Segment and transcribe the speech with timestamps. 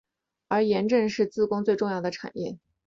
[0.47, 2.57] 而盐正是自贡最重要的产业。